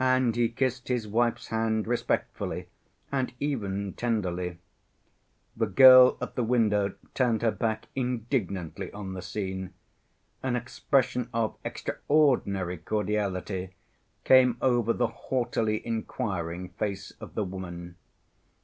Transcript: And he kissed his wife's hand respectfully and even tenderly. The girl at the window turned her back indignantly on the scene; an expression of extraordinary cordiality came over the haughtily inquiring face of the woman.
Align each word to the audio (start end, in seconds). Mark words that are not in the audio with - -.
And 0.00 0.34
he 0.34 0.48
kissed 0.48 0.88
his 0.88 1.06
wife's 1.06 1.46
hand 1.46 1.86
respectfully 1.86 2.66
and 3.12 3.32
even 3.38 3.92
tenderly. 3.92 4.58
The 5.56 5.66
girl 5.68 6.18
at 6.20 6.34
the 6.34 6.42
window 6.42 6.94
turned 7.14 7.42
her 7.42 7.52
back 7.52 7.86
indignantly 7.94 8.90
on 8.92 9.12
the 9.12 9.22
scene; 9.22 9.72
an 10.42 10.56
expression 10.56 11.28
of 11.32 11.56
extraordinary 11.64 12.78
cordiality 12.78 13.70
came 14.24 14.56
over 14.60 14.92
the 14.92 15.06
haughtily 15.06 15.86
inquiring 15.86 16.70
face 16.70 17.12
of 17.20 17.36
the 17.36 17.44
woman. 17.44 17.94